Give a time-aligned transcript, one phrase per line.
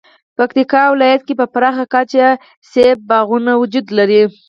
[0.37, 2.27] پکتیکا ولایت کې په پراخه کچه
[2.71, 4.21] مڼو باغونه وجود لري